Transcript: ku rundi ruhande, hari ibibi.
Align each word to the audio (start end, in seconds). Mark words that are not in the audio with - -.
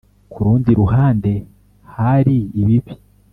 ku 0.31 0.37
rundi 0.45 0.71
ruhande, 0.79 1.31
hari 1.95 2.35
ibibi. 2.61 2.93